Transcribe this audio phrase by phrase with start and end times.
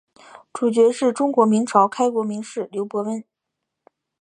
[0.51, 3.23] 主角是中国明朝开国名士刘伯温。